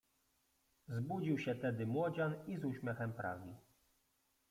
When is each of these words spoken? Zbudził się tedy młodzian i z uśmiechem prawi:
Zbudził 0.87 1.39
się 1.39 1.55
tedy 1.55 1.85
młodzian 1.85 2.35
i 2.47 2.57
z 2.57 2.65
uśmiechem 2.65 3.13
prawi: 3.13 3.55